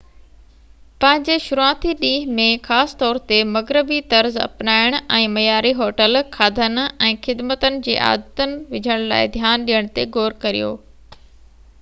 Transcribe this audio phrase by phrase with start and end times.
[1.03, 6.81] پنهنجي شروعاتي ڏينهن ۾ خاص طور تي مغربي-طرز اپنائڻ ۽ معياري هوٽل کاڌن
[7.11, 8.45] ۽ خدمتن جي عادت
[8.75, 10.73] وجهڻ لاءِ ڌيان ڏيڻ تي غور ڪريو